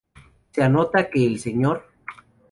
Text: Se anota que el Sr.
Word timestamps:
Se 0.51 0.63
anota 0.63 1.11
que 1.11 1.23
el 1.27 1.37
Sr. 1.37 1.83